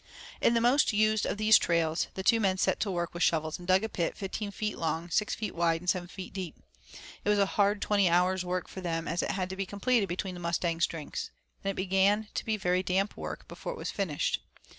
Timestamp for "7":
5.87-6.07